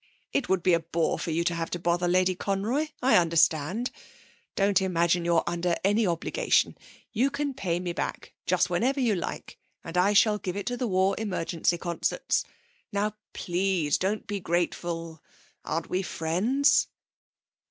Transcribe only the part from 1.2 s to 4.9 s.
you to have to bother Lady Conroy. I understand. Don't